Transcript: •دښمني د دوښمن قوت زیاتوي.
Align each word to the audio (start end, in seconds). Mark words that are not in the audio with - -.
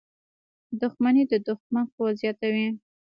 •دښمني 0.79 1.23
د 1.31 1.33
دوښمن 1.45 1.85
قوت 1.93 2.13
زیاتوي. 2.21 2.67